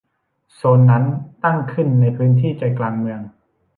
[0.55, 1.03] โซนนั้น
[1.43, 3.19] ตั้งขึ้นในพื้นที่ใจกลางเมือง